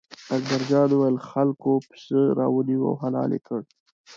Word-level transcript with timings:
اکبر 0.35 0.61
جان 0.69 0.89
وویل: 0.91 1.17
خلکو 1.29 1.71
پسه 1.89 2.19
را 2.37 2.47
ونیوه 2.51 2.85
او 2.89 2.95
حلال 3.01 3.29
یې 3.35 3.39
کړ. 3.47 3.61